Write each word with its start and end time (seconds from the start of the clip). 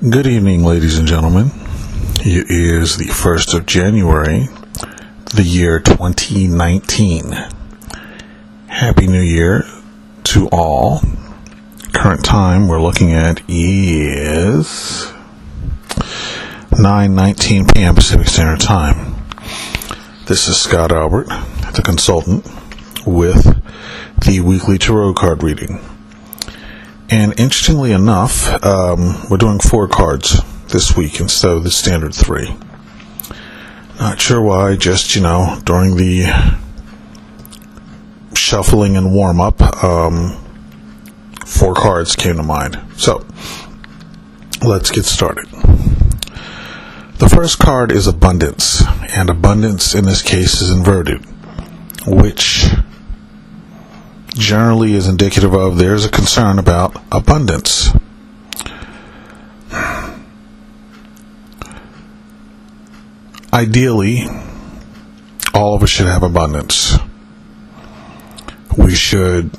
Good 0.00 0.28
evening, 0.28 0.62
ladies 0.62 0.96
and 0.96 1.08
gentlemen. 1.08 1.50
It 2.20 2.48
is 2.50 2.98
the 2.98 3.06
1st 3.06 3.54
of 3.54 3.66
January, 3.66 4.46
the 5.34 5.42
year 5.42 5.80
2019. 5.80 7.32
Happy 8.68 9.08
New 9.08 9.20
Year 9.20 9.64
to 10.22 10.46
all. 10.52 11.00
Current 11.92 12.24
time 12.24 12.68
we're 12.68 12.80
looking 12.80 13.10
at 13.10 13.42
is 13.48 15.12
9:19 16.70 17.74
p.m. 17.74 17.96
Pacific 17.96 18.28
Standard 18.28 18.60
Time. 18.60 19.16
This 20.26 20.46
is 20.46 20.60
Scott 20.60 20.92
Albert, 20.92 21.26
the 21.74 21.82
consultant 21.84 22.46
with 23.04 23.60
the 24.24 24.38
weekly 24.42 24.78
tarot 24.78 25.14
card 25.14 25.42
reading. 25.42 25.80
And 27.10 27.38
interestingly 27.40 27.92
enough, 27.92 28.62
um, 28.62 29.16
we're 29.30 29.38
doing 29.38 29.60
four 29.60 29.88
cards 29.88 30.42
this 30.68 30.94
week 30.94 31.20
instead 31.20 31.52
of 31.52 31.64
the 31.64 31.70
standard 31.70 32.14
three. 32.14 32.54
Not 33.98 34.20
sure 34.20 34.42
why, 34.42 34.76
just, 34.76 35.16
you 35.16 35.22
know, 35.22 35.58
during 35.64 35.96
the 35.96 36.26
shuffling 38.34 38.96
and 38.96 39.14
warm 39.14 39.40
up, 39.40 39.60
um, 39.82 40.36
four 41.46 41.74
cards 41.74 42.14
came 42.14 42.36
to 42.36 42.42
mind. 42.42 42.78
So, 42.96 43.26
let's 44.62 44.90
get 44.90 45.04
started. 45.06 45.46
The 47.16 47.28
first 47.28 47.58
card 47.58 47.90
is 47.90 48.06
abundance, 48.06 48.82
and 49.16 49.30
abundance 49.30 49.94
in 49.94 50.04
this 50.04 50.22
case 50.22 50.60
is 50.60 50.70
inverted, 50.70 51.24
which 52.06 52.66
generally 54.38 54.94
is 54.94 55.08
indicative 55.08 55.54
of 55.54 55.78
there's 55.78 56.04
a 56.04 56.10
concern 56.10 56.58
about 56.58 56.96
abundance. 57.12 57.90
Ideally, 63.52 64.26
all 65.52 65.74
of 65.74 65.82
us 65.82 65.90
should 65.90 66.06
have 66.06 66.22
abundance. 66.22 66.96
We 68.76 68.94
should 68.94 69.50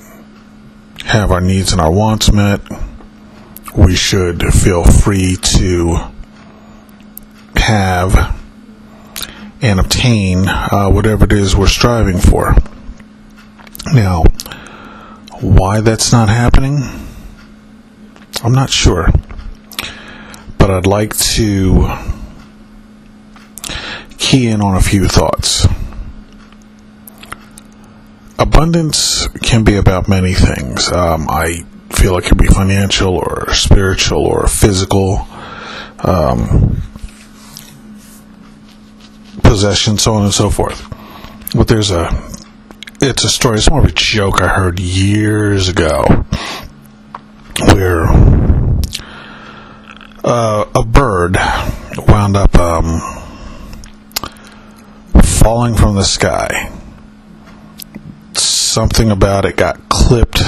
have 1.05 1.31
our 1.31 1.41
needs 1.41 1.71
and 1.71 1.81
our 1.81 1.91
wants 1.91 2.31
met. 2.31 2.61
We 3.75 3.95
should 3.95 4.41
feel 4.53 4.83
free 4.83 5.35
to 5.57 6.11
have 7.55 8.37
and 9.61 9.79
obtain 9.79 10.47
uh, 10.47 10.89
whatever 10.89 11.25
it 11.25 11.33
is 11.33 11.55
we're 11.55 11.67
striving 11.67 12.17
for. 12.17 12.55
Now, 13.93 14.23
why 15.41 15.81
that's 15.81 16.11
not 16.11 16.29
happening, 16.29 16.77
I'm 18.43 18.53
not 18.53 18.69
sure. 18.69 19.09
But 20.57 20.71
I'd 20.71 20.87
like 20.87 21.15
to 21.17 21.87
key 24.17 24.47
in 24.47 24.61
on 24.61 24.75
a 24.75 24.81
few 24.81 25.07
thoughts. 25.07 25.67
Abundance 28.37 29.27
can 29.41 29.63
be 29.63 29.75
about 29.75 30.07
many 30.07 30.33
things. 30.33 30.91
Um, 30.91 31.27
I 31.29 31.65
feel 31.91 32.17
it 32.17 32.25
can 32.25 32.37
be 32.37 32.47
financial 32.47 33.15
or 33.15 33.53
spiritual 33.53 34.25
or 34.25 34.47
physical. 34.47 35.27
Um, 35.99 36.81
possession, 39.43 39.97
so 39.97 40.13
on 40.13 40.23
and 40.23 40.33
so 40.33 40.49
forth. 40.49 40.85
But 41.55 41.67
there's 41.67 41.91
a, 41.91 42.07
it's 43.01 43.23
a 43.23 43.29
story. 43.29 43.57
It's 43.57 43.69
more 43.69 43.79
of 43.79 43.85
a 43.85 43.91
joke 43.91 44.41
I 44.41 44.47
heard 44.47 44.79
years 44.79 45.69
ago, 45.69 46.03
where 47.73 48.05
uh, 50.23 50.65
a 50.75 50.85
bird 50.85 51.37
wound 52.07 52.35
up 52.35 52.55
um, 52.55 52.99
falling 55.23 55.75
from 55.75 55.95
the 55.95 56.03
sky. 56.03 56.71
Something 58.33 59.11
about 59.11 59.45
it 59.45 59.55
got 59.55 59.89
clipped 59.89 60.41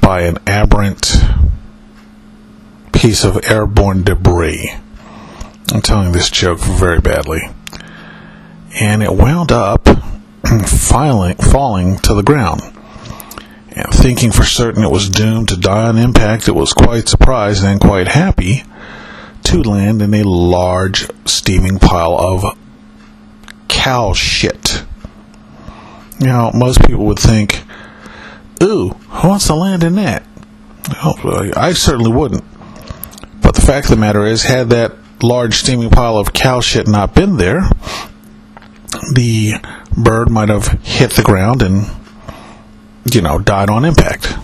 by 0.00 0.22
an 0.22 0.38
aberrant 0.46 1.16
piece 2.92 3.24
of 3.24 3.44
airborne 3.44 4.02
debris. 4.02 4.74
I'm 5.72 5.82
telling 5.82 6.12
this 6.12 6.30
joke 6.30 6.58
very 6.58 7.00
badly 7.00 7.40
and 8.80 9.02
it 9.02 9.12
wound 9.12 9.50
up 9.52 9.87
falling, 10.66 11.36
falling 11.36 11.96
to 11.98 12.14
the 12.14 12.22
ground. 12.22 12.62
And 13.70 13.92
thinking 13.92 14.32
for 14.32 14.44
certain 14.44 14.82
it 14.82 14.90
was 14.90 15.08
doomed 15.08 15.48
to 15.48 15.56
die 15.56 15.88
on 15.88 15.98
impact, 15.98 16.48
it 16.48 16.54
was 16.54 16.72
quite 16.72 17.08
surprised 17.08 17.64
and 17.64 17.80
quite 17.80 18.08
happy 18.08 18.64
to 19.44 19.62
land 19.62 20.02
in 20.02 20.14
a 20.14 20.24
large 20.24 21.08
steaming 21.26 21.78
pile 21.78 22.18
of 22.18 22.44
cow 23.68 24.12
shit. 24.12 24.84
Now, 26.20 26.50
most 26.52 26.84
people 26.84 27.04
would 27.06 27.18
think, 27.18 27.62
ooh, 28.62 28.88
who 28.90 29.28
wants 29.28 29.46
to 29.46 29.54
land 29.54 29.84
in 29.84 29.94
that? 29.94 30.24
Well, 31.22 31.50
I 31.56 31.72
certainly 31.74 32.10
wouldn't. 32.10 32.44
But 33.40 33.54
the 33.54 33.60
fact 33.60 33.86
of 33.86 33.90
the 33.90 33.96
matter 33.96 34.24
is, 34.24 34.42
had 34.42 34.70
that 34.70 34.96
large 35.22 35.54
steaming 35.54 35.90
pile 35.90 36.16
of 36.16 36.32
cow 36.32 36.60
shit 36.60 36.88
not 36.88 37.14
been 37.14 37.36
there, 37.36 37.70
the 39.12 39.54
bird 39.96 40.30
might 40.30 40.48
have 40.48 40.66
hit 40.82 41.12
the 41.12 41.22
ground 41.22 41.62
and, 41.62 41.86
you 43.12 43.22
know, 43.22 43.38
died 43.38 43.70
on 43.70 43.84
impact. 43.84 44.36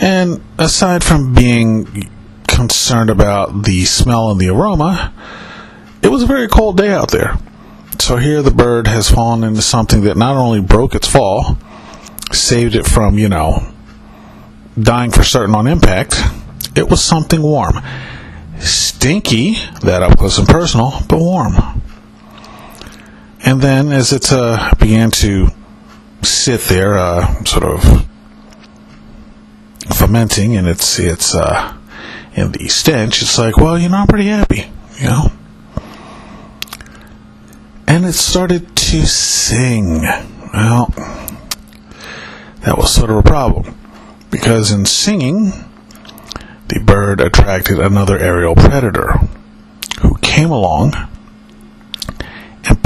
And 0.00 0.40
aside 0.58 1.02
from 1.02 1.34
being 1.34 2.10
concerned 2.46 3.10
about 3.10 3.64
the 3.64 3.84
smell 3.84 4.30
and 4.30 4.40
the 4.40 4.48
aroma, 4.48 5.12
it 6.02 6.08
was 6.08 6.22
a 6.22 6.26
very 6.26 6.48
cold 6.48 6.76
day 6.76 6.90
out 6.90 7.10
there. 7.10 7.36
So 7.98 8.16
here 8.16 8.42
the 8.42 8.52
bird 8.52 8.86
has 8.86 9.10
fallen 9.10 9.42
into 9.42 9.62
something 9.62 10.02
that 10.02 10.16
not 10.16 10.36
only 10.36 10.60
broke 10.60 10.94
its 10.94 11.08
fall, 11.08 11.58
saved 12.32 12.74
it 12.74 12.86
from, 12.86 13.18
you 13.18 13.28
know, 13.28 13.72
dying 14.80 15.10
for 15.10 15.24
certain 15.24 15.54
on 15.54 15.66
impact, 15.66 16.14
it 16.76 16.88
was 16.88 17.02
something 17.02 17.42
warm. 17.42 17.80
Stinky, 18.60 19.54
that 19.82 20.02
up 20.02 20.16
close 20.16 20.38
and 20.38 20.46
personal, 20.46 20.92
but 21.08 21.18
warm. 21.18 21.54
And 23.48 23.62
then 23.62 23.92
as 23.92 24.12
it 24.12 24.30
uh, 24.30 24.74
began 24.78 25.10
to 25.22 25.48
sit 26.20 26.60
there, 26.68 26.98
uh, 26.98 27.42
sort 27.44 27.64
of 27.64 28.06
fermenting, 29.96 30.54
and 30.54 30.68
it's 30.68 30.98
it's 30.98 31.34
uh, 31.34 31.74
in 32.34 32.52
the 32.52 32.68
stench, 32.68 33.22
it's 33.22 33.38
like, 33.38 33.56
well, 33.56 33.78
you 33.78 33.88
know, 33.88 33.96
I'm 33.96 34.06
pretty 34.06 34.26
happy, 34.26 34.70
you 34.98 35.04
know. 35.04 35.32
And 37.86 38.04
it 38.04 38.12
started 38.12 38.76
to 38.76 39.06
sing. 39.06 40.02
Well, 40.52 40.92
that 42.66 42.74
was 42.76 42.92
sort 42.92 43.08
of 43.08 43.16
a 43.16 43.22
problem 43.22 43.78
because 44.30 44.70
in 44.70 44.84
singing, 44.84 45.52
the 46.68 46.80
bird 46.80 47.22
attracted 47.22 47.78
another 47.78 48.18
aerial 48.18 48.54
predator 48.54 49.14
who 50.02 50.18
came 50.18 50.50
along 50.50 50.92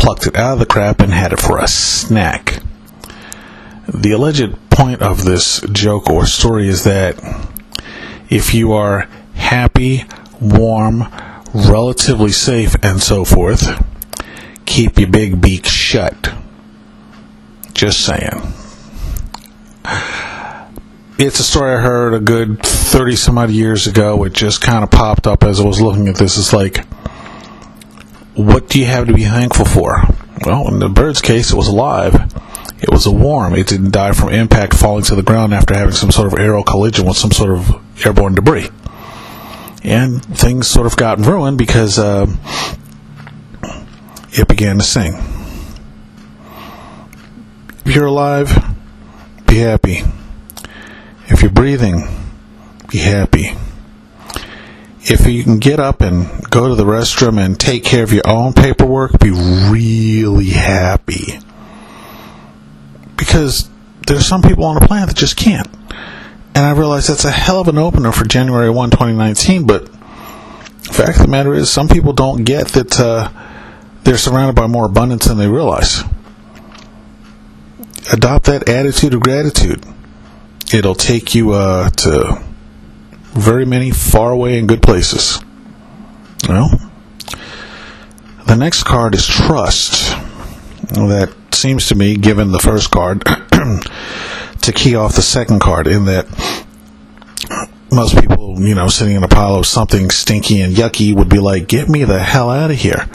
plucked 0.03 0.27
it 0.27 0.37
out 0.37 0.55
of 0.55 0.59
the 0.59 0.67
crap 0.67 1.01
and 1.01 1.13
had 1.13 1.33
it 1.33 1.39
for 1.39 1.59
a 1.59 1.69
snack. 1.69 2.61
The 3.87 4.11
alleged 4.11 4.57
point 4.69 5.01
of 5.01 5.25
this 5.25 5.61
joke 5.71 6.11
or 6.11 6.27
story 6.27 6.67
is 6.67 6.83
that 6.83 7.21
if 8.29 8.53
you 8.53 8.73
are 8.73 9.09
happy, 9.35 10.03
warm, 10.41 11.05
relatively 11.55 12.33
safe, 12.33 12.75
and 12.83 13.01
so 13.01 13.25
forth, 13.25 13.65
keep 14.67 14.99
your 14.99 15.09
big 15.09 15.41
beak 15.41 15.67
shut. 15.67 16.35
Just 17.73 18.05
saying. 18.05 18.43
It's 21.17 21.39
a 21.39 21.45
story 21.45 21.77
I 21.77 21.81
heard 21.81 22.15
a 22.15 22.21
good 22.21 22.61
30 22.61 23.15
some 23.15 23.39
odd 23.39 23.51
years 23.51 23.87
ago. 23.87 24.25
It 24.25 24.33
just 24.33 24.63
kind 24.63 24.83
of 24.83 24.91
popped 24.91 25.29
up 25.29 25.45
as 25.45 25.61
I 25.61 25.65
was 25.65 25.81
looking 25.81 26.09
at 26.09 26.17
this. 26.17 26.39
It's 26.39 26.53
like, 26.53 26.85
what 28.35 28.69
do 28.69 28.79
you 28.79 28.87
have 28.87 29.07
to 29.07 29.13
be 29.13 29.25
thankful 29.25 29.65
for? 29.65 30.03
Well, 30.45 30.69
in 30.69 30.79
the 30.79 30.89
bird's 30.89 31.21
case, 31.21 31.53
it 31.53 31.57
was 31.57 31.69
alive. 31.69 32.15
It 32.81 32.91
was 32.91 33.07
a 33.07 33.13
warm. 33.13 33.55
It 33.55 33.67
didn't 33.67 33.93
die 33.93 34.13
from 34.13 34.31
impact 34.31 34.75
falling 34.75 35.05
to 35.05 35.15
the 35.15 35.23
ground 35.23 35.55
after 35.55 35.75
having 35.75 35.95
some 35.95 36.11
sort 36.11 36.33
of 36.33 36.39
aerial 36.39 36.65
collision 36.65 37.07
with 37.07 37.17
some 37.17 37.31
sort 37.31 37.51
of 37.51 38.05
airborne 38.05 38.35
debris. 38.35 38.69
And 39.85 40.25
things 40.25 40.67
sort 40.67 40.87
of 40.87 40.97
got 40.97 41.19
ruined 41.19 41.59
because 41.59 41.99
uh, 41.99 42.27
it 44.31 44.49
began 44.49 44.79
to 44.79 44.85
sing. 44.85 45.15
If 47.85 47.95
you're 47.95 48.07
alive, 48.07 48.49
be 49.47 49.59
happy. 49.59 50.03
If 51.29 51.43
you're 51.43 51.51
breathing, 51.51 52.09
be 52.89 52.99
happy 52.99 53.57
if 55.05 55.27
you 55.27 55.43
can 55.43 55.59
get 55.59 55.81
up 55.81 56.01
and 56.01 56.29
go 56.51 56.69
to 56.69 56.75
the 56.75 56.85
restroom 56.85 57.45
and 57.45 57.59
take 57.59 57.85
care 57.85 58.05
of 58.05 58.13
your 58.13 58.27
own 58.27 58.53
paperwork, 58.53 59.19
be 59.19 59.31
really 59.31 60.51
happy. 60.51 61.41
Because 63.17 63.69
there's 64.07 64.27
some 64.27 64.43
people 64.43 64.65
on 64.65 64.77
the 64.77 64.87
planet 64.87 65.09
that 65.09 65.17
just 65.17 65.37
can't. 65.37 65.69
And 66.55 66.65
I 66.65 66.73
realize 66.73 67.07
that's 67.07 67.25
a 67.25 67.31
hell 67.31 67.61
of 67.61 67.69
an 67.69 67.79
opener 67.79 68.13
for 68.13 68.25
January 68.25 68.71
1, 68.71 68.91
2019, 68.91 69.67
but 69.67 69.87
the 69.87 70.93
fact 70.93 71.17
of 71.17 71.23
the 71.23 71.29
matter 71.29 71.55
is, 71.55 71.71
some 71.71 71.89
people 71.89 72.13
don't 72.13 72.45
get 72.45 72.69
that 72.69 73.01
uh, 73.01 73.31
they're 74.05 74.19
surrounded 74.19 74.55
by 74.55 74.67
more 74.67 74.87
abundance 74.87 75.27
than 75.27 75.39
they 75.39 75.49
realize. 75.49 76.03
Adopt 78.13 78.47
that 78.47 78.69
attitude 78.69 79.15
of 79.15 79.21
gratitude. 79.21 79.85
It'll 80.73 80.95
take 80.95 81.35
you 81.35 81.53
uh, 81.53 81.89
to 81.91 82.52
very 83.33 83.65
many 83.65 83.91
far 83.91 84.31
away 84.33 84.59
and 84.59 84.69
good 84.69 84.83
places. 84.83 85.41
Well, 86.49 86.71
the 88.47 88.57
next 88.57 88.85
card 88.85 89.15
is 89.15 89.27
trust. 89.27 90.11
That 90.95 91.35
seems 91.53 91.89
to 91.89 91.95
me, 91.95 92.17
given 92.17 92.53
the 92.53 92.59
first 92.59 92.91
card, 92.91 93.25
to 94.63 94.73
key 94.73 94.95
off 94.95 95.15
the 95.15 95.23
second 95.23 95.61
card 95.61 95.87
in 95.87 96.05
that 96.07 96.27
most 97.91 98.19
people, 98.19 98.61
you 98.61 98.75
know, 98.75 98.89
sitting 98.89 99.17
in 99.17 99.23
a 99.23 99.29
pile 99.29 99.57
of 99.57 99.67
something 99.67 100.11
stinky 100.11 100.61
and 100.61 100.75
yucky 100.75 101.15
would 101.15 101.29
be 101.29 101.39
like, 101.39 101.69
get 101.69 101.89
me 101.89 102.05
the 102.05 102.19
hell 102.19 102.51
out 102.51 102.71
of 102.71 102.79
here. 102.79 103.09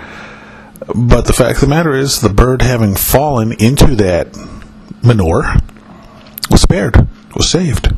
But 0.95 1.25
the 1.25 1.33
fact 1.33 1.55
of 1.55 1.61
the 1.61 1.67
matter 1.67 1.93
is, 1.93 2.21
the 2.21 2.29
bird 2.29 2.61
having 2.61 2.95
fallen 2.95 3.53
into 3.53 3.95
that 3.95 4.37
manure 5.03 5.55
was 6.49 6.61
spared, 6.61 7.07
was 7.35 7.49
saved. 7.49 7.93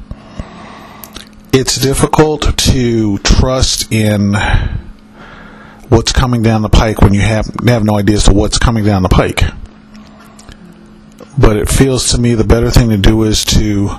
It's 1.51 1.77
difficult 1.77 2.57
to 2.57 3.17
trust 3.19 3.91
in 3.91 4.33
what's 5.89 6.11
coming 6.11 6.43
down 6.43 6.61
the 6.61 6.69
pike 6.69 7.01
when 7.01 7.13
you 7.13 7.21
have 7.21 7.47
have 7.65 7.83
no 7.83 7.97
idea 7.97 8.17
as 8.17 8.25
to 8.25 8.33
what's 8.33 8.59
coming 8.59 8.85
down 8.85 9.01
the 9.01 9.09
pike. 9.09 9.41
But 11.37 11.57
it 11.57 11.67
feels 11.67 12.11
to 12.11 12.19
me 12.19 12.35
the 12.35 12.43
better 12.43 12.69
thing 12.69 12.89
to 12.89 12.97
do 12.97 13.23
is 13.23 13.43
to 13.45 13.89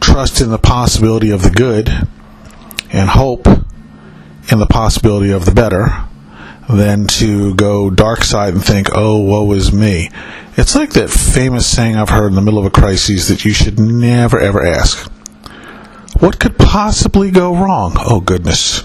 trust 0.00 0.40
in 0.40 0.50
the 0.50 0.58
possibility 0.58 1.30
of 1.30 1.42
the 1.42 1.50
good 1.50 1.90
and 2.90 3.08
hope 3.10 3.46
in 4.50 4.58
the 4.58 4.66
possibility 4.66 5.30
of 5.30 5.44
the 5.44 5.52
better 5.52 5.88
than 6.70 7.06
to 7.06 7.54
go 7.54 7.90
dark 7.90 8.24
side 8.24 8.54
and 8.54 8.64
think, 8.64 8.88
oh, 8.94 9.20
woe 9.20 9.52
is 9.52 9.72
me. 9.72 10.10
It's 10.56 10.74
like 10.74 10.90
that 10.90 11.10
famous 11.10 11.66
saying 11.66 11.96
I've 11.96 12.08
heard 12.08 12.28
in 12.28 12.34
the 12.34 12.42
middle 12.42 12.58
of 12.58 12.64
a 12.64 12.70
crisis 12.70 13.28
that 13.28 13.44
you 13.44 13.52
should 13.52 13.78
never 13.78 14.40
ever 14.40 14.64
ask. 14.64 15.10
What 16.20 16.38
could 16.38 16.51
possibly 16.72 17.30
go 17.30 17.54
wrong? 17.54 17.92
Oh, 17.98 18.18
goodness. 18.18 18.84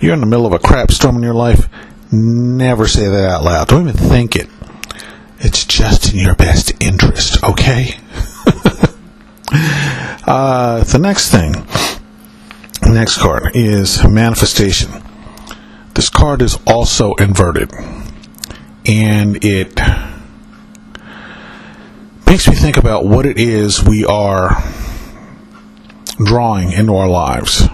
You're 0.00 0.14
in 0.14 0.18
the 0.18 0.26
middle 0.26 0.44
of 0.44 0.52
a 0.52 0.58
crap 0.58 0.90
storm 0.90 1.14
in 1.14 1.22
your 1.22 1.32
life. 1.32 1.68
Never 2.10 2.88
say 2.88 3.06
that 3.06 3.30
out 3.30 3.44
loud. 3.44 3.68
Don't 3.68 3.88
even 3.88 4.08
think 4.08 4.34
it. 4.34 4.48
It's 5.38 5.64
just 5.64 6.12
in 6.12 6.18
your 6.18 6.34
best 6.34 6.72
interest, 6.82 7.44
okay? 7.44 7.90
uh, 10.26 10.82
the 10.82 10.98
next 11.00 11.30
thing, 11.30 11.52
next 12.92 13.18
card 13.18 13.52
is 13.54 14.04
manifestation. 14.04 14.90
This 15.94 16.10
card 16.10 16.42
is 16.42 16.58
also 16.66 17.14
inverted, 17.14 17.70
and 18.84 19.44
it 19.44 19.80
makes 22.26 22.48
me 22.48 22.56
think 22.56 22.78
about 22.78 23.06
what 23.06 23.26
it 23.26 23.38
is 23.38 23.80
we 23.84 24.04
are 24.04 24.60
drawing 26.16 26.72
into 26.72 26.94
our 26.94 27.08
lives. 27.08 27.68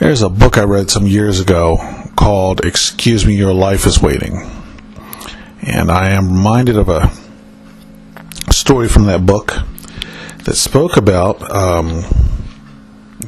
There's 0.00 0.22
a 0.22 0.28
book 0.28 0.58
I 0.58 0.64
read 0.64 0.90
some 0.90 1.06
years 1.06 1.38
ago 1.38 1.78
called 2.16 2.64
Excuse 2.64 3.24
Me, 3.24 3.36
Your 3.36 3.54
Life 3.54 3.86
is 3.86 4.02
Waiting. 4.02 4.50
And 5.62 5.90
I 5.90 6.10
am 6.10 6.32
reminded 6.32 6.76
of 6.76 6.88
a 6.88 7.12
story 8.52 8.88
from 8.88 9.04
that 9.06 9.24
book 9.24 9.54
that 10.44 10.56
spoke 10.56 10.96
about 10.96 11.40
um, 11.54 12.02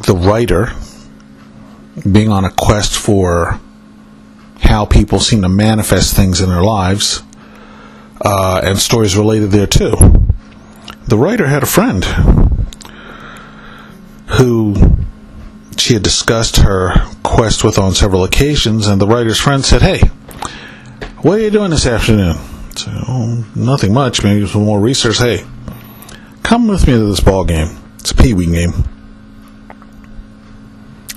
the 0.06 0.16
writer 0.16 0.72
being 2.10 2.30
on 2.30 2.44
a 2.44 2.50
quest 2.50 2.98
for 2.98 3.60
how 4.60 4.84
people 4.84 5.20
seem 5.20 5.42
to 5.42 5.48
manifest 5.48 6.16
things 6.16 6.40
in 6.40 6.48
their 6.48 6.62
lives, 6.62 7.22
uh, 8.20 8.60
and 8.64 8.78
stories 8.78 9.16
related 9.16 9.52
there 9.52 9.66
too. 9.66 9.94
The 11.06 11.16
writer 11.16 11.46
had 11.46 11.62
a 11.62 11.66
friend 11.66 12.02
who 14.36 14.74
she 15.76 15.94
had 15.94 16.02
discussed 16.02 16.56
her 16.56 16.92
quest 17.22 17.64
with 17.64 17.78
on 17.78 17.94
several 17.94 18.24
occasions, 18.24 18.86
and 18.86 19.00
the 19.00 19.06
writer's 19.06 19.40
friend 19.40 19.64
said, 19.64 19.82
Hey, 19.82 20.00
what 21.18 21.38
are 21.38 21.42
you 21.42 21.50
doing 21.50 21.70
this 21.70 21.86
afternoon? 21.86 22.36
So, 22.76 22.90
oh, 23.08 23.46
nothing 23.54 23.92
much, 23.92 24.24
maybe 24.24 24.46
some 24.46 24.64
more 24.64 24.80
research. 24.80 25.18
Hey, 25.18 25.44
come 26.42 26.68
with 26.68 26.86
me 26.86 26.94
to 26.94 27.06
this 27.06 27.20
ball 27.20 27.44
game. 27.44 27.76
It's 27.98 28.10
a 28.10 28.14
pee 28.14 28.34
wee 28.34 28.46
game. 28.46 28.72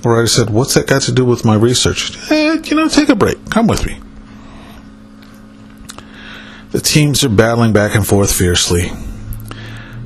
The 0.02 0.10
writer 0.10 0.28
said, 0.28 0.50
What's 0.50 0.76
that 0.76 0.88
got 0.88 1.02
to 1.04 1.12
do 1.12 1.26
with 1.26 1.44
my 1.44 1.56
research? 1.56 2.16
Eh, 2.32 2.62
you 2.66 2.76
know, 2.76 2.88
take 2.88 3.10
a 3.10 3.16
break. 3.16 3.50
Come 3.50 3.68
with 3.68 3.86
me. 3.86 4.00
The 6.72 6.80
teams 6.80 7.24
are 7.24 7.30
battling 7.30 7.74
back 7.74 7.96
and 7.96 8.06
forth 8.06 8.34
fiercely. 8.34 8.92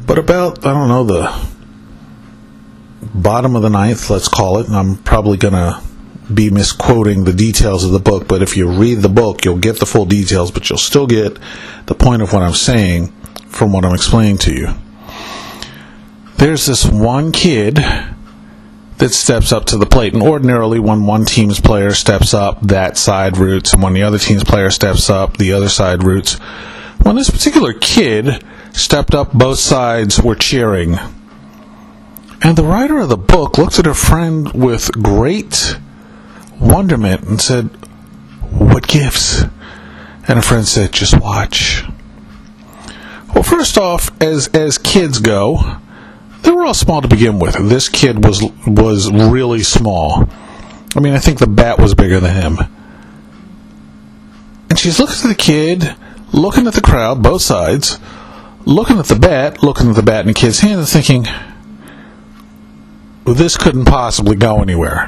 But 0.07 0.17
about, 0.17 0.65
I 0.65 0.73
don't 0.73 0.87
know, 0.87 1.03
the 1.03 1.50
bottom 3.01 3.55
of 3.55 3.61
the 3.61 3.69
ninth, 3.69 4.09
let's 4.09 4.27
call 4.27 4.59
it, 4.59 4.67
and 4.67 4.75
I'm 4.75 4.97
probably 4.97 5.37
going 5.37 5.53
to 5.53 5.81
be 6.33 6.49
misquoting 6.49 7.23
the 7.23 7.33
details 7.33 7.83
of 7.83 7.91
the 7.91 7.99
book, 7.99 8.27
but 8.27 8.41
if 8.41 8.55
you 8.55 8.69
read 8.69 8.99
the 8.99 9.09
book, 9.09 9.43
you'll 9.43 9.57
get 9.57 9.79
the 9.79 9.85
full 9.85 10.05
details, 10.05 10.51
but 10.51 10.69
you'll 10.69 10.77
still 10.77 11.07
get 11.07 11.37
the 11.87 11.95
point 11.95 12.21
of 12.21 12.31
what 12.31 12.41
I'm 12.41 12.53
saying 12.53 13.07
from 13.47 13.73
what 13.73 13.83
I'm 13.83 13.93
explaining 13.93 14.37
to 14.39 14.53
you. 14.53 14.69
There's 16.37 16.65
this 16.65 16.85
one 16.85 17.31
kid 17.31 17.75
that 17.75 19.09
steps 19.09 19.51
up 19.51 19.65
to 19.65 19.77
the 19.77 19.85
plate, 19.85 20.13
and 20.13 20.23
ordinarily, 20.23 20.79
when 20.79 21.05
one 21.05 21.25
team's 21.25 21.59
player 21.59 21.91
steps 21.91 22.33
up, 22.33 22.61
that 22.61 22.97
side 22.97 23.37
roots, 23.37 23.73
and 23.73 23.83
when 23.83 23.93
the 23.93 24.03
other 24.03 24.19
team's 24.19 24.43
player 24.43 24.69
steps 24.69 25.09
up, 25.09 25.37
the 25.37 25.53
other 25.53 25.69
side 25.69 26.03
roots. 26.03 26.35
When 27.03 27.15
this 27.15 27.29
particular 27.29 27.73
kid 27.73 28.43
stepped 28.73 29.15
up, 29.15 29.33
both 29.33 29.57
sides 29.59 30.21
were 30.21 30.35
cheering 30.35 30.97
and 32.43 32.57
the 32.57 32.63
writer 32.63 32.99
of 32.99 33.09
the 33.09 33.17
book 33.17 33.57
looked 33.57 33.79
at 33.79 33.85
her 33.85 33.93
friend 33.93 34.51
with 34.53 34.91
great 34.93 35.77
wonderment 36.59 37.23
and 37.23 37.41
said, 37.41 37.65
What 38.51 38.87
gifts? 38.87 39.43
And 40.27 40.37
her 40.37 40.41
friend 40.41 40.67
said, 40.67 40.91
Just 40.91 41.19
watch. 41.19 41.83
Well, 43.33 43.43
first 43.43 43.77
off, 43.77 44.11
as 44.21 44.47
as 44.49 44.77
kids 44.77 45.19
go, 45.19 45.77
they 46.41 46.51
were 46.51 46.65
all 46.65 46.73
small 46.73 47.01
to 47.01 47.07
begin 47.07 47.39
with. 47.39 47.55
This 47.69 47.89
kid 47.89 48.23
was 48.25 48.43
was 48.65 49.11
really 49.11 49.63
small. 49.63 50.27
I 50.95 50.99
mean, 50.99 51.13
I 51.13 51.19
think 51.19 51.39
the 51.39 51.47
bat 51.47 51.79
was 51.79 51.95
bigger 51.95 52.19
than 52.19 52.35
him. 52.35 52.57
And 54.69 54.77
she's 54.77 54.99
looking 54.99 55.29
at 55.29 55.37
the 55.37 55.41
kid, 55.41 55.95
looking 56.33 56.67
at 56.67 56.73
the 56.73 56.81
crowd, 56.81 57.23
both 57.23 57.41
sides, 57.41 57.99
looking 58.65 58.99
at 58.99 59.05
the 59.05 59.15
bat, 59.15 59.63
looking 59.63 59.89
at 59.89 59.95
the 59.95 60.03
bat 60.03 60.21
in 60.21 60.27
the 60.27 60.33
kid's 60.33 60.59
hand, 60.59 60.79
and 60.79 60.87
thinking, 60.87 61.25
this 63.25 63.57
couldn't 63.57 63.85
possibly 63.85 64.35
go 64.35 64.61
anywhere. 64.61 65.07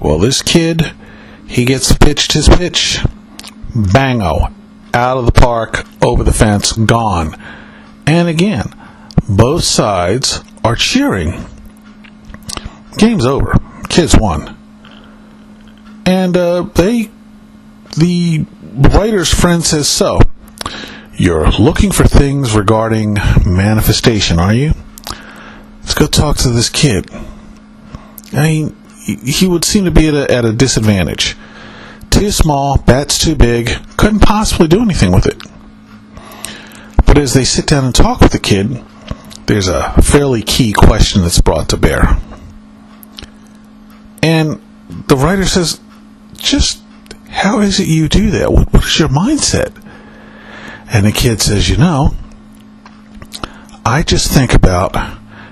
Well, 0.00 0.18
this 0.18 0.42
kid, 0.42 0.92
he 1.46 1.64
gets 1.64 1.96
pitched 1.96 2.32
his 2.32 2.48
pitch, 2.48 3.00
bango, 3.74 4.48
out 4.94 5.16
of 5.16 5.26
the 5.26 5.32
park, 5.32 5.86
over 6.02 6.22
the 6.22 6.32
fence, 6.32 6.72
gone. 6.72 7.34
And 8.06 8.28
again, 8.28 8.74
both 9.28 9.64
sides 9.64 10.42
are 10.64 10.76
cheering. 10.76 11.44
Game's 12.96 13.26
over. 13.26 13.54
Kids 13.88 14.16
won. 14.18 14.56
And 16.06 16.36
uh, 16.36 16.62
they, 16.74 17.10
the 17.96 18.46
writer's 18.74 19.32
friend 19.32 19.62
says 19.62 19.88
so. 19.88 20.20
You're 21.14 21.50
looking 21.50 21.90
for 21.90 22.04
things 22.04 22.54
regarding 22.54 23.14
manifestation, 23.44 24.38
are 24.38 24.54
you? 24.54 24.72
Let's 25.88 25.98
go 25.98 26.06
talk 26.06 26.36
to 26.40 26.50
this 26.50 26.68
kid. 26.68 27.10
I 28.34 28.42
mean, 28.42 28.76
he 29.06 29.46
would 29.46 29.64
seem 29.64 29.86
to 29.86 29.90
be 29.90 30.08
at 30.08 30.12
a, 30.12 30.30
at 30.30 30.44
a 30.44 30.52
disadvantage. 30.52 31.34
Too 32.10 32.30
small, 32.30 32.76
bat's 32.76 33.18
too 33.18 33.34
big, 33.34 33.70
couldn't 33.96 34.20
possibly 34.20 34.68
do 34.68 34.82
anything 34.82 35.12
with 35.12 35.24
it. 35.24 35.42
But 37.06 37.16
as 37.16 37.32
they 37.32 37.44
sit 37.44 37.66
down 37.66 37.86
and 37.86 37.94
talk 37.94 38.20
with 38.20 38.32
the 38.32 38.38
kid, 38.38 38.84
there's 39.46 39.66
a 39.66 39.94
fairly 40.02 40.42
key 40.42 40.74
question 40.74 41.22
that's 41.22 41.40
brought 41.40 41.70
to 41.70 41.78
bear. 41.78 42.18
And 44.22 44.60
the 45.06 45.16
writer 45.16 45.46
says, 45.46 45.80
just 46.36 46.82
how 47.30 47.60
is 47.60 47.80
it 47.80 47.88
you 47.88 48.10
do 48.10 48.32
that? 48.32 48.52
What, 48.52 48.74
what 48.74 48.84
is 48.84 48.98
your 48.98 49.08
mindset? 49.08 49.74
And 50.92 51.06
the 51.06 51.12
kid 51.12 51.40
says, 51.40 51.70
you 51.70 51.78
know, 51.78 52.14
I 53.86 54.02
just 54.02 54.30
think 54.30 54.52
about 54.52 54.94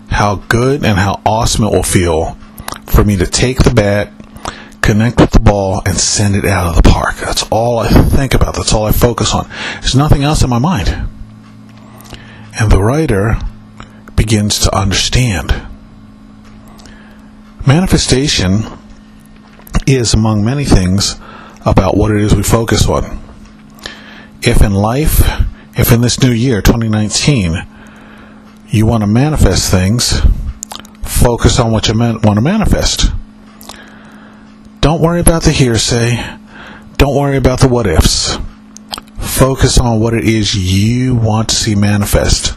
how 0.08 0.36
good 0.48 0.84
and 0.84 0.98
how 0.98 1.20
awesome 1.26 1.64
it 1.64 1.72
will 1.72 1.82
feel 1.82 2.36
for 2.86 3.04
me 3.04 3.16
to 3.16 3.26
take 3.26 3.58
the 3.58 3.74
bat, 3.74 4.12
connect 4.80 5.20
with 5.20 5.30
the 5.30 5.40
ball, 5.40 5.82
and 5.84 5.96
send 5.96 6.34
it 6.34 6.44
out 6.44 6.68
of 6.68 6.82
the 6.82 6.88
park. 6.88 7.16
That's 7.16 7.44
all 7.50 7.78
I 7.78 7.88
think 7.88 8.34
about. 8.34 8.54
That's 8.54 8.72
all 8.72 8.86
I 8.86 8.92
focus 8.92 9.34
on. 9.34 9.48
There's 9.80 9.94
nothing 9.94 10.22
else 10.22 10.42
in 10.42 10.50
my 10.50 10.58
mind. 10.58 10.88
And 12.58 12.70
the 12.70 12.82
writer 12.82 13.36
begins 14.14 14.60
to 14.60 14.74
understand. 14.74 15.54
Manifestation 17.66 18.64
is, 19.86 20.14
among 20.14 20.44
many 20.44 20.64
things, 20.64 21.16
about 21.66 21.96
what 21.96 22.12
it 22.12 22.20
is 22.20 22.34
we 22.34 22.42
focus 22.42 22.86
on. 22.86 23.22
If 24.42 24.62
in 24.62 24.72
life, 24.72 25.20
if 25.76 25.92
in 25.92 26.00
this 26.00 26.22
new 26.22 26.30
year, 26.30 26.62
2019, 26.62 27.66
you 28.68 28.86
want 28.86 29.02
to 29.02 29.06
manifest 29.06 29.70
things, 29.70 30.20
focus 31.02 31.58
on 31.58 31.72
what 31.72 31.88
you 31.88 31.98
want 31.98 32.22
to 32.22 32.40
manifest. 32.40 33.10
Don't 34.80 35.00
worry 35.00 35.20
about 35.20 35.42
the 35.42 35.52
hearsay. 35.52 36.38
Don't 36.96 37.16
worry 37.16 37.36
about 37.36 37.60
the 37.60 37.68
what 37.68 37.86
ifs. 37.86 38.38
Focus 39.18 39.78
on 39.78 40.00
what 40.00 40.14
it 40.14 40.24
is 40.24 40.54
you 40.54 41.14
want 41.14 41.48
to 41.48 41.54
see 41.54 41.74
manifest. 41.74 42.56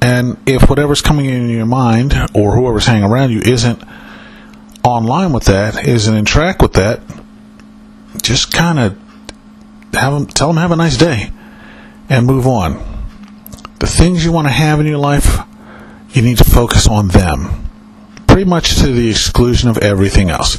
And 0.00 0.36
if 0.46 0.68
whatever's 0.68 1.02
coming 1.02 1.26
in 1.26 1.48
your 1.50 1.66
mind 1.66 2.14
or 2.34 2.56
whoever's 2.56 2.86
hanging 2.86 3.04
around 3.04 3.30
you 3.30 3.40
isn't 3.40 3.82
online 4.84 5.32
with 5.32 5.44
that, 5.44 5.86
isn't 5.86 6.14
in 6.14 6.24
track 6.24 6.60
with 6.60 6.74
that, 6.74 7.00
just 8.22 8.52
kind 8.52 8.78
of 8.78 8.98
have 9.94 10.12
them, 10.12 10.26
tell 10.26 10.48
them 10.48 10.56
have 10.56 10.72
a 10.72 10.76
nice 10.76 10.96
day 10.96 11.30
and 12.08 12.26
move 12.26 12.46
on. 12.46 12.93
The 13.84 13.90
things 13.90 14.24
you 14.24 14.32
want 14.32 14.46
to 14.46 14.50
have 14.50 14.80
in 14.80 14.86
your 14.86 14.96
life, 14.96 15.40
you 16.08 16.22
need 16.22 16.38
to 16.38 16.44
focus 16.44 16.88
on 16.88 17.08
them. 17.08 17.68
Pretty 18.26 18.46
much 18.46 18.76
to 18.76 18.86
the 18.86 19.10
exclusion 19.10 19.68
of 19.68 19.76
everything 19.76 20.30
else. 20.30 20.58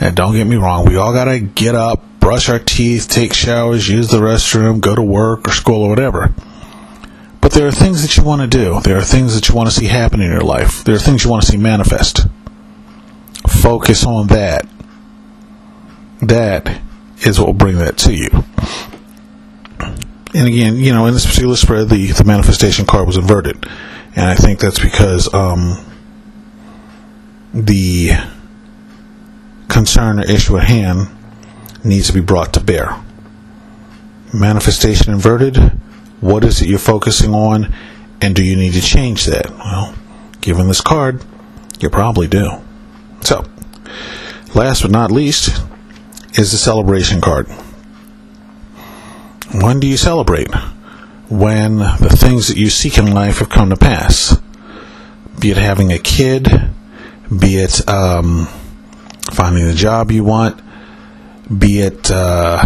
And 0.00 0.16
don't 0.16 0.32
get 0.32 0.44
me 0.44 0.56
wrong, 0.56 0.84
we 0.84 0.96
all 0.96 1.12
gotta 1.12 1.38
get 1.38 1.76
up, 1.76 2.02
brush 2.18 2.48
our 2.48 2.58
teeth, 2.58 3.06
take 3.08 3.32
showers, 3.32 3.88
use 3.88 4.08
the 4.08 4.18
restroom, 4.18 4.80
go 4.80 4.96
to 4.96 5.02
work 5.02 5.46
or 5.46 5.52
school 5.52 5.84
or 5.84 5.88
whatever. 5.88 6.34
But 7.40 7.52
there 7.52 7.68
are 7.68 7.70
things 7.70 8.02
that 8.02 8.16
you 8.16 8.24
want 8.24 8.42
to 8.42 8.48
do. 8.48 8.80
There 8.80 8.98
are 8.98 9.04
things 9.04 9.36
that 9.36 9.48
you 9.48 9.54
want 9.54 9.68
to 9.68 9.74
see 9.74 9.86
happen 9.86 10.20
in 10.20 10.28
your 10.28 10.40
life. 10.40 10.82
There 10.82 10.96
are 10.96 10.98
things 10.98 11.22
you 11.22 11.30
want 11.30 11.44
to 11.44 11.52
see 11.52 11.58
manifest. 11.58 12.26
Focus 13.46 14.04
on 14.04 14.26
that. 14.26 14.66
That 16.22 16.80
is 17.24 17.38
what 17.38 17.46
will 17.46 17.54
bring 17.54 17.78
that 17.78 17.98
to 17.98 18.12
you. 18.12 18.30
And 20.38 20.46
again, 20.46 20.76
you 20.76 20.92
know, 20.92 21.06
in 21.06 21.14
this 21.14 21.26
particular 21.26 21.56
spread, 21.56 21.88
the, 21.88 22.12
the 22.12 22.22
manifestation 22.22 22.86
card 22.86 23.08
was 23.08 23.16
inverted. 23.16 23.56
And 24.14 24.24
I 24.24 24.36
think 24.36 24.60
that's 24.60 24.78
because 24.78 25.34
um, 25.34 25.84
the 27.52 28.10
concern 29.66 30.20
or 30.20 30.30
issue 30.30 30.56
at 30.56 30.68
hand 30.68 31.08
needs 31.82 32.06
to 32.06 32.12
be 32.12 32.20
brought 32.20 32.54
to 32.54 32.60
bear. 32.60 33.02
Manifestation 34.32 35.12
inverted, 35.12 35.56
what 36.20 36.44
is 36.44 36.62
it 36.62 36.68
you're 36.68 36.78
focusing 36.78 37.34
on, 37.34 37.74
and 38.20 38.36
do 38.36 38.44
you 38.44 38.54
need 38.54 38.74
to 38.74 38.80
change 38.80 39.24
that? 39.26 39.50
Well, 39.50 39.92
given 40.40 40.68
this 40.68 40.80
card, 40.80 41.20
you 41.80 41.90
probably 41.90 42.28
do. 42.28 42.48
So, 43.22 43.44
last 44.54 44.82
but 44.82 44.92
not 44.92 45.10
least, 45.10 45.60
is 46.38 46.52
the 46.52 46.58
celebration 46.58 47.20
card. 47.20 47.48
When 49.54 49.80
do 49.80 49.86
you 49.86 49.96
celebrate? 49.96 50.48
When 51.30 51.78
the 51.78 52.14
things 52.18 52.48
that 52.48 52.56
you 52.56 52.68
seek 52.68 52.98
in 52.98 53.12
life 53.12 53.38
have 53.38 53.48
come 53.48 53.70
to 53.70 53.76
pass. 53.76 54.38
Be 55.40 55.50
it 55.50 55.56
having 55.56 55.92
a 55.92 55.98
kid, 55.98 56.48
be 57.28 57.56
it 57.56 57.88
um, 57.88 58.46
finding 59.32 59.66
the 59.66 59.74
job 59.74 60.10
you 60.10 60.24
want, 60.24 60.60
be 61.56 61.80
it 61.80 62.10
uh, 62.10 62.60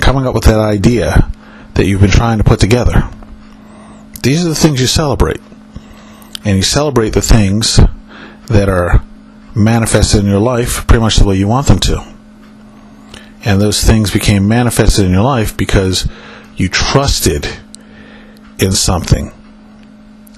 coming 0.00 0.26
up 0.26 0.34
with 0.34 0.44
that 0.44 0.60
idea 0.60 1.30
that 1.74 1.86
you've 1.86 2.00
been 2.00 2.10
trying 2.10 2.38
to 2.38 2.44
put 2.44 2.60
together. 2.60 3.08
These 4.22 4.44
are 4.44 4.48
the 4.48 4.54
things 4.54 4.80
you 4.80 4.86
celebrate. 4.86 5.40
And 6.44 6.56
you 6.56 6.62
celebrate 6.62 7.10
the 7.10 7.22
things 7.22 7.80
that 8.46 8.68
are 8.68 9.02
manifested 9.54 10.20
in 10.20 10.26
your 10.26 10.40
life 10.40 10.86
pretty 10.86 11.02
much 11.02 11.16
the 11.16 11.24
way 11.24 11.36
you 11.36 11.48
want 11.48 11.66
them 11.66 11.78
to. 11.80 12.19
And 13.44 13.60
those 13.60 13.82
things 13.82 14.10
became 14.10 14.46
manifested 14.48 15.04
in 15.04 15.12
your 15.12 15.22
life 15.22 15.56
because 15.56 16.08
you 16.56 16.68
trusted 16.68 17.48
in 18.58 18.72
something. 18.72 19.32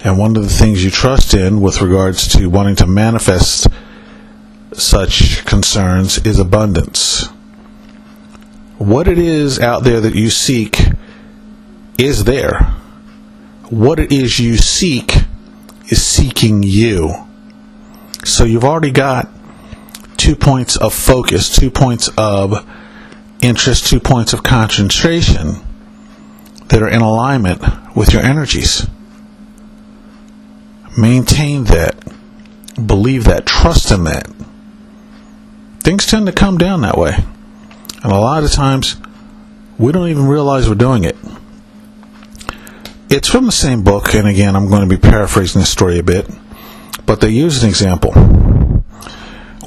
And 0.04 0.18
one 0.18 0.36
of 0.36 0.42
the 0.42 0.48
things 0.48 0.84
you 0.84 0.90
trust 0.90 1.34
in 1.34 1.60
with 1.60 1.80
regards 1.80 2.28
to 2.36 2.48
wanting 2.48 2.76
to 2.76 2.86
manifest 2.86 3.66
such 4.72 5.44
concerns 5.44 6.18
is 6.18 6.38
abundance. 6.38 7.26
What 8.78 9.06
it 9.06 9.18
is 9.18 9.60
out 9.60 9.84
there 9.84 10.00
that 10.00 10.14
you 10.14 10.30
seek 10.30 10.80
is 11.98 12.24
there. 12.24 12.74
What 13.70 14.00
it 14.00 14.10
is 14.10 14.40
you 14.40 14.56
seek 14.56 15.14
is 15.88 16.04
seeking 16.04 16.62
you. 16.62 17.14
So 18.24 18.44
you've 18.44 18.64
already 18.64 18.90
got 18.90 19.28
two 20.16 20.36
points 20.36 20.76
of 20.76 20.94
focus, 20.94 21.54
two 21.54 21.70
points 21.70 22.08
of 22.16 22.68
interest, 23.42 23.86
two 23.86 24.00
points 24.00 24.32
of 24.32 24.42
concentration 24.42 25.56
that 26.68 26.80
are 26.80 26.88
in 26.88 27.02
alignment 27.02 27.60
with 27.94 28.12
your 28.12 28.22
energies. 28.22 28.86
Maintain 30.96 31.64
that. 31.64 31.96
Believe 32.74 33.24
that. 33.24 33.44
Trust 33.44 33.90
in 33.90 34.04
that. 34.04 34.26
Things 35.80 36.06
tend 36.06 36.26
to 36.26 36.32
come 36.32 36.56
down 36.56 36.82
that 36.82 36.96
way. 36.96 37.14
And 38.02 38.12
a 38.12 38.18
lot 38.18 38.44
of 38.44 38.52
times, 38.52 38.96
we 39.78 39.92
don't 39.92 40.08
even 40.08 40.26
realize 40.26 40.68
we're 40.68 40.74
doing 40.76 41.04
it. 41.04 41.16
It's 43.10 43.28
from 43.28 43.46
the 43.46 43.52
same 43.52 43.84
book, 43.84 44.14
and 44.14 44.26
again, 44.26 44.56
I'm 44.56 44.68
going 44.68 44.88
to 44.88 44.96
be 44.96 44.96
paraphrasing 44.96 45.60
this 45.60 45.70
story 45.70 45.98
a 45.98 46.02
bit, 46.02 46.30
but 47.04 47.20
they 47.20 47.28
use 47.28 47.62
an 47.62 47.68
example. 47.68 48.12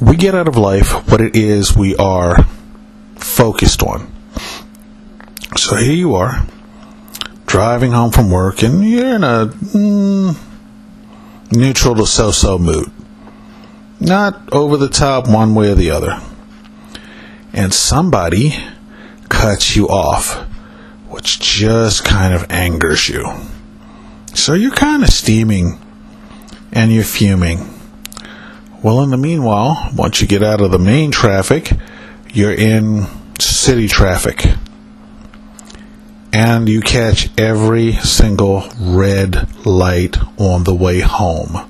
We 0.01 0.15
get 0.15 0.33
out 0.33 0.47
of 0.47 0.57
life 0.57 1.07
what 1.09 1.21
it 1.21 1.35
is 1.35 1.75
we 1.75 1.95
are 1.97 2.37
focused 3.35 3.83
on. 3.83 4.11
So 5.57 5.75
here 5.75 5.93
you 5.93 6.15
are, 6.15 6.45
driving 7.45 7.91
home 7.91 8.11
from 8.11 8.31
work, 8.31 8.63
and 8.63 8.83
you're 8.83 9.15
in 9.15 9.23
a 9.23 9.47
mm, 9.47 10.35
neutral 11.51 11.95
to 11.95 12.05
so 12.05 12.31
so 12.31 12.57
mood. 12.57 12.91
Not 13.99 14.53
over 14.53 14.77
the 14.77 14.89
top 14.89 15.29
one 15.29 15.55
way 15.55 15.71
or 15.71 15.75
the 15.75 15.91
other. 15.91 16.19
And 17.53 17.73
somebody 17.73 18.53
cuts 19.29 19.75
you 19.75 19.87
off, 19.87 20.35
which 21.09 21.39
just 21.39 22.03
kind 22.03 22.33
of 22.33 22.51
angers 22.51 23.07
you. 23.07 23.25
So 24.33 24.53
you're 24.53 24.71
kind 24.71 25.03
of 25.03 25.09
steaming 25.09 25.79
and 26.73 26.91
you're 26.91 27.05
fuming. 27.05 27.73
Well, 28.83 29.01
in 29.01 29.09
the 29.09 29.17
meanwhile, 29.17 29.89
once 29.95 30.21
you 30.21 30.27
get 30.27 30.43
out 30.43 30.61
of 30.61 30.71
the 30.71 30.79
main 30.79 31.09
traffic, 31.11 31.71
you're 32.33 32.53
in 32.53 33.07
city 33.65 33.87
traffic. 33.87 34.45
And 36.31 36.69
you 36.69 36.81
catch 36.81 37.31
every 37.35 37.93
single 37.93 38.69
red 38.79 39.65
light 39.65 40.19
on 40.37 40.65
the 40.65 40.75
way 40.75 40.99
home. 40.99 41.67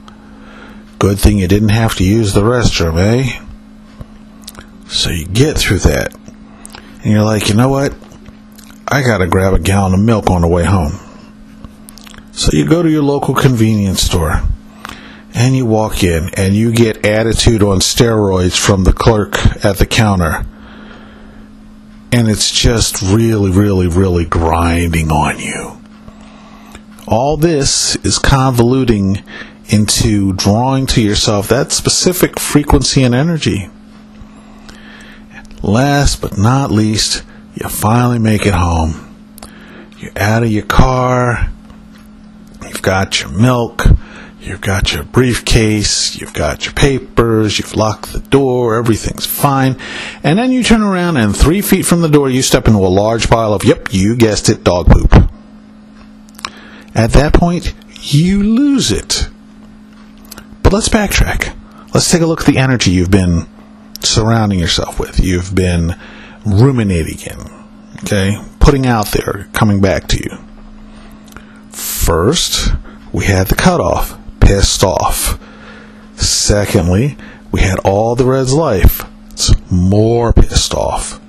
Good 0.99 1.19
thing 1.19 1.37
you 1.37 1.47
didn't 1.47 1.69
have 1.69 1.95
to 1.95 2.03
use 2.03 2.33
the 2.33 2.41
restroom, 2.41 2.97
eh? 2.99 3.41
So 4.89 5.09
you 5.09 5.25
get 5.25 5.57
through 5.57 5.79
that. 5.79 6.13
And 7.01 7.13
you're 7.13 7.23
like, 7.23 7.47
you 7.47 7.55
know 7.55 7.69
what? 7.69 7.95
I 8.89 9.01
gotta 9.01 9.27
grab 9.27 9.53
a 9.53 9.59
gallon 9.59 9.93
of 9.93 10.01
milk 10.01 10.29
on 10.29 10.41
the 10.41 10.49
way 10.49 10.65
home. 10.65 10.99
So 12.33 12.49
you 12.51 12.67
go 12.67 12.83
to 12.83 12.89
your 12.89 13.03
local 13.03 13.35
convenience 13.35 14.01
store 14.01 14.41
and 15.33 15.55
you 15.55 15.65
walk 15.65 16.03
in 16.03 16.29
and 16.35 16.55
you 16.55 16.73
get 16.73 17.05
attitude 17.05 17.63
on 17.63 17.79
steroids 17.79 18.57
from 18.57 18.83
the 18.83 18.91
clerk 18.91 19.37
at 19.63 19.77
the 19.77 19.85
counter. 19.85 20.45
And 22.15 22.29
it's 22.29 22.49
just 22.49 23.01
really, 23.01 23.51
really, 23.51 23.89
really 23.89 24.23
grinding 24.23 25.11
on 25.11 25.37
you. 25.37 25.81
All 27.09 27.35
this 27.35 27.97
is 28.05 28.19
convoluting 28.19 29.21
into 29.67 30.31
drawing 30.31 30.85
to 30.85 31.01
yourself 31.01 31.49
that 31.49 31.73
specific 31.73 32.39
frequency 32.39 33.03
and 33.03 33.13
energy. 33.13 33.69
Last 35.61 36.21
but 36.21 36.37
not 36.37 36.71
least, 36.71 37.21
you 37.53 37.67
finally 37.67 38.19
make 38.19 38.45
it 38.45 38.53
home. 38.53 39.13
You're 39.99 40.17
out 40.17 40.43
of 40.43 40.49
your 40.49 40.63
car, 40.63 41.49
you've 42.63 42.81
got 42.81 43.19
your 43.19 43.29
milk, 43.29 43.87
you've 44.45 44.61
got 44.61 44.93
your 44.93 45.03
briefcase, 45.03 46.19
you've 46.19 46.33
got 46.33 46.65
your 46.65 46.73
papers, 46.73 47.57
you've 47.57 47.75
locked 47.75 48.13
the 48.13 48.19
door, 48.19 48.77
everything's 48.77 49.25
fine. 49.25 49.77
And 50.23 50.37
then 50.37 50.51
you 50.51 50.63
turn 50.63 50.81
around 50.83 51.17
and 51.17 51.35
three 51.35 51.61
feet 51.61 51.85
from 51.85 52.01
the 52.01 52.09
door, 52.09 52.29
you 52.29 52.43
step 52.43 52.67
into 52.67 52.79
a 52.79 52.87
large 52.87 53.27
pile 53.27 53.53
of, 53.53 53.63
yep, 53.63 53.87
you 53.91 54.15
guessed 54.15 54.49
it, 54.49 54.63
dog 54.63 54.87
poop. 54.87 55.11
At 56.93 57.11
that 57.11 57.33
point, 57.33 57.73
you 58.01 58.43
lose 58.43 58.91
it. 58.91 59.29
But 60.61 60.73
let's 60.73 60.89
backtrack. 60.89 61.55
Let's 61.93 62.11
take 62.11 62.21
a 62.21 62.25
look 62.25 62.41
at 62.41 62.45
the 62.45 62.57
energy 62.57 62.91
you've 62.91 63.11
been 63.11 63.47
surrounding 64.01 64.59
yourself 64.59 64.99
with, 64.99 65.19
you've 65.19 65.55
been 65.55 65.95
ruminating 66.45 67.19
in, 67.31 67.39
okay? 68.03 68.39
Putting 68.59 68.85
out 68.85 69.07
there, 69.07 69.49
coming 69.53 69.81
back 69.81 70.07
to 70.09 70.17
you. 70.17 70.37
First, 71.71 72.71
we 73.11 73.25
had 73.25 73.47
the 73.47 73.55
cutoff, 73.55 74.19
pissed 74.45 74.83
off. 74.83 75.39
Secondly, 76.15 77.17
we 77.51 77.61
had 77.61 77.79
all 77.79 78.15
the 78.15 78.25
Reds 78.25 78.53
life, 78.53 79.01
it's 79.31 79.51
more 79.71 80.31
pissed 80.31 80.73
off. 80.73 81.19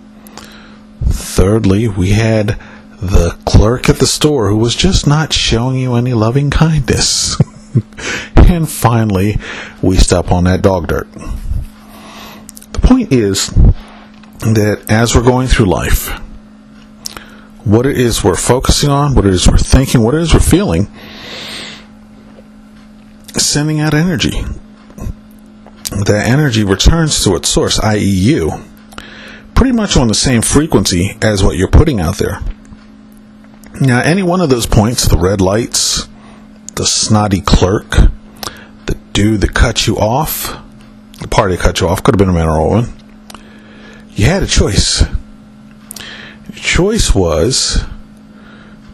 Thirdly, 1.04 1.88
we 1.88 2.10
had 2.10 2.58
the 3.00 3.36
clerk 3.44 3.88
at 3.88 3.96
the 3.96 4.06
store 4.06 4.48
who 4.48 4.56
was 4.56 4.74
just 4.74 5.06
not 5.06 5.32
showing 5.32 5.78
you 5.78 5.94
any 5.94 6.14
loving 6.14 6.50
kindness. 6.50 7.36
and 8.36 8.68
finally, 8.68 9.38
we 9.82 9.96
step 9.96 10.30
on 10.30 10.44
that 10.44 10.62
dog 10.62 10.88
dirt. 10.88 11.08
The 12.72 12.80
point 12.80 13.12
is 13.12 13.48
that 14.40 14.84
as 14.88 15.14
we're 15.14 15.22
going 15.22 15.48
through 15.48 15.66
life, 15.66 16.08
what 17.64 17.86
it 17.86 17.98
is 17.98 18.22
we're 18.22 18.36
focusing 18.36 18.90
on, 18.90 19.14
what 19.14 19.26
it 19.26 19.34
is 19.34 19.48
we're 19.48 19.58
thinking, 19.58 20.02
what 20.02 20.14
it 20.14 20.22
is 20.22 20.32
we're 20.32 20.40
feeling, 20.40 20.88
sending 23.38 23.80
out 23.80 23.94
energy. 23.94 24.42
That 25.90 26.24
energy 26.26 26.64
returns 26.64 27.22
to 27.24 27.36
its 27.36 27.48
source, 27.48 27.78
i.e., 27.80 27.98
you, 27.98 28.64
pretty 29.54 29.72
much 29.72 29.96
on 29.96 30.08
the 30.08 30.14
same 30.14 30.42
frequency 30.42 31.16
as 31.22 31.42
what 31.42 31.56
you're 31.56 31.70
putting 31.70 32.00
out 32.00 32.18
there. 32.18 32.40
Now, 33.80 34.00
any 34.00 34.22
one 34.22 34.40
of 34.40 34.48
those 34.48 34.66
points, 34.66 35.06
the 35.06 35.18
red 35.18 35.40
lights, 35.40 36.08
the 36.76 36.86
snotty 36.86 37.40
clerk, 37.40 37.90
the 38.86 38.96
dude 39.12 39.40
that 39.42 39.54
cut 39.54 39.86
you 39.86 39.96
off, 39.96 40.56
the 41.20 41.28
party 41.28 41.56
that 41.56 41.62
cut 41.62 41.80
you 41.80 41.88
off, 41.88 42.02
could 42.02 42.14
have 42.14 42.18
been 42.18 42.28
a 42.28 42.32
man 42.32 42.48
or 42.48 42.58
a 42.58 42.68
woman. 42.68 42.92
You 44.10 44.26
had 44.26 44.42
a 44.42 44.46
choice. 44.46 45.02
Your 45.02 46.56
choice 46.56 47.14
was 47.14 47.84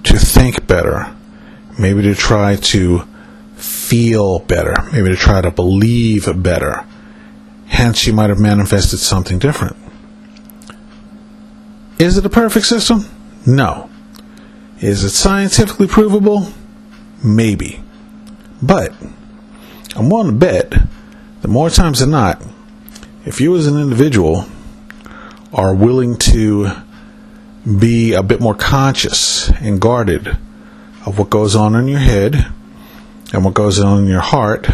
to 0.05 0.19
think 0.19 0.67
better, 0.67 1.15
maybe 1.79 2.03
to 2.03 2.15
try 2.15 2.57
to 2.57 3.07
feel 3.93 4.39
better, 4.39 4.75
maybe 4.91 5.11
to 5.11 5.17
try 5.17 5.43
to 5.43 5.51
believe 5.51 6.27
better. 6.43 6.87
Hence, 7.67 8.07
you 8.07 8.15
might 8.15 8.31
have 8.31 8.41
manifested 8.41 8.99
something 8.99 9.39
different. 9.39 9.77
Is 11.99 12.17
it 12.17 12.25
a 12.25 12.31
perfect 12.31 12.65
system? 12.65 13.05
No. 13.45 13.91
Is 14.81 15.05
it 15.05 15.11
scientifically 15.11 15.89
provable? 15.89 16.49
Maybe. 17.23 17.85
But 18.63 18.95
I'm 19.95 20.09
willing 20.09 20.29
to 20.29 20.39
bet 20.39 20.71
that 20.71 21.49
more 21.49 21.69
times 21.69 22.01
than 22.01 22.13
not, 22.13 22.43
if 23.27 23.43
you 23.43 23.55
as 23.57 23.67
an 23.67 23.79
individual 23.79 24.47
are 25.53 25.75
willing 25.75 26.17
to 26.17 26.71
be 27.79 28.15
a 28.15 28.23
bit 28.23 28.41
more 28.41 28.55
conscious 28.55 29.51
and 29.51 29.79
guarded 29.79 30.29
of 31.05 31.19
what 31.19 31.29
goes 31.29 31.55
on 31.55 31.75
in 31.75 31.89
your 31.89 32.01
head 32.01 32.51
and 33.33 33.45
what 33.45 33.55
goes 33.55 33.81
on 33.81 34.01
in 34.01 34.07
your 34.07 34.21
heart, 34.21 34.69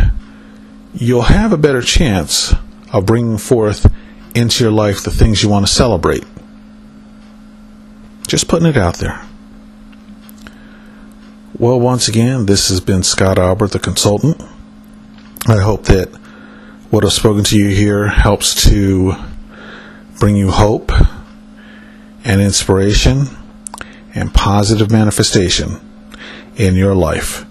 you'll 0.93 1.23
have 1.23 1.53
a 1.53 1.57
better 1.57 1.81
chance 1.81 2.55
of 2.93 3.07
bringing 3.07 3.39
forth 3.39 3.93
into 4.35 4.65
your 4.65 4.73
life 4.73 5.03
the 5.03 5.11
things 5.11 5.43
you 5.43 5.49
want 5.49 5.67
to 5.67 5.73
celebrate. 5.73 6.25
Just 8.27 8.49
putting 8.49 8.67
it 8.67 8.77
out 8.77 8.97
there. 8.97 9.25
Well, 11.59 11.81
once 11.81 12.09
again, 12.09 12.47
this 12.47 12.69
has 12.69 12.81
been 12.81 13.03
Scott 13.03 13.39
Albert, 13.39 13.73
the 13.73 13.79
consultant. 13.79 14.41
I 15.47 15.57
hope 15.57 15.85
that 15.85 16.09
what 16.91 17.05
I've 17.05 17.13
spoken 17.13 17.45
to 17.45 17.57
you 17.59 17.69
here 17.69 18.09
helps 18.09 18.69
to 18.69 19.15
bring 20.19 20.37
you 20.37 20.51
hope 20.51 20.93
and 22.25 22.41
inspiration 22.41 23.27
and 24.15 24.33
positive 24.35 24.91
manifestation 24.91 25.81
in 26.57 26.75
your 26.75 26.95
life. 26.95 27.45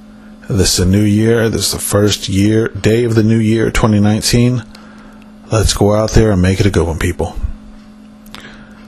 This 0.50 0.76
is 0.76 0.80
a 0.86 0.90
new 0.90 1.04
year. 1.04 1.50
This 1.50 1.66
is 1.66 1.74
the 1.74 1.80
first 1.80 2.30
year, 2.30 2.70
day 2.70 3.04
of 3.04 3.16
the 3.16 3.24
new 3.24 3.38
year, 3.38 3.70
2019. 3.70 4.64
Let's 5.52 5.74
go 5.74 5.94
out 5.94 6.12
there 6.12 6.32
and 6.32 6.42
make 6.42 6.62
it 6.62 6.66
a 6.66 6.70
good 6.70 6.88
one, 6.88 7.00
people. 7.00 7.36